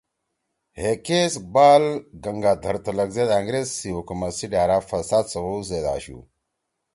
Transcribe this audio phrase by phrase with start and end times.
[0.77, 1.83] ہے کیس بال
[2.23, 6.19] گنگا دھرتلک زید أنگریز سی حکومت سی ڈھأرا فساد سوَؤ زید آشُو